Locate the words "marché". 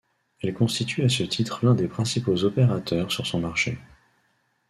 3.39-3.77